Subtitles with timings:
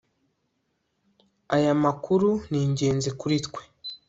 [1.55, 3.61] Aya makuru ni ingenzi kuri twe